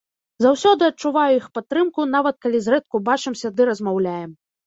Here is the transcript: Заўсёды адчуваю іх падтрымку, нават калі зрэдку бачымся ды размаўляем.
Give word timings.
Заўсёды 0.43 0.87
адчуваю 0.91 1.25
іх 1.39 1.45
падтрымку, 1.57 2.07
нават 2.15 2.35
калі 2.45 2.63
зрэдку 2.67 3.03
бачымся 3.09 3.47
ды 3.59 3.71
размаўляем. 3.73 4.31